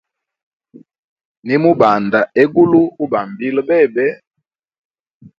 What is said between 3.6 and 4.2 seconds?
bebe.